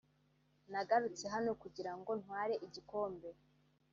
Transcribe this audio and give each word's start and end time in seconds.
nagarutse 0.71 1.25
hano 1.35 1.51
kugira 1.61 1.91
ngo 1.99 2.11
ntware 2.21 2.55
igikombe 2.65 3.29